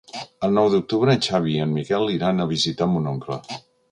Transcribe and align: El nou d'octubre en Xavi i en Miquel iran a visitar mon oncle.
El 0.45 0.53
nou 0.53 0.69
d'octubre 0.75 1.13
en 1.17 1.21
Xavi 1.25 1.53
i 1.59 1.61
en 1.67 1.75
Miquel 1.77 2.09
iran 2.15 2.41
a 2.41 2.49
visitar 2.55 2.91
mon 2.95 3.13
oncle. 3.15 3.41